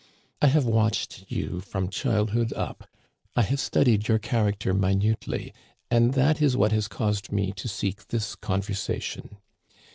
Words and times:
I 0.41 0.47
have 0.47 0.65
watched 0.65 1.25
you 1.27 1.59
from 1.61 1.87
child 1.91 2.31
hood 2.31 2.53
up; 2.53 2.89
I 3.35 3.43
have 3.43 3.59
studied 3.59 4.07
your 4.07 4.17
character 4.17 4.73
minutely, 4.73 5.53
and 5.91 6.15
that 6.15 6.41
is 6.41 6.57
what 6.57 6.71
has 6.71 6.87
caused 6.87 7.31
me 7.31 7.51
to 7.57 7.67
seek 7.67 8.07
this 8.07 8.35
conversation. 8.35 9.37